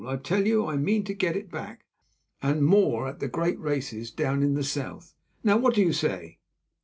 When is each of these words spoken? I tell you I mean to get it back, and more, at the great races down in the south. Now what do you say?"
I 0.03 0.15
tell 0.15 0.47
you 0.47 0.65
I 0.65 0.77
mean 0.77 1.03
to 1.03 1.13
get 1.13 1.35
it 1.35 1.51
back, 1.51 1.85
and 2.41 2.65
more, 2.65 3.07
at 3.07 3.19
the 3.19 3.27
great 3.27 3.59
races 3.59 4.09
down 4.09 4.41
in 4.41 4.55
the 4.55 4.63
south. 4.63 5.13
Now 5.43 5.57
what 5.57 5.75
do 5.75 5.81
you 5.83 5.93
say?" 5.93 6.39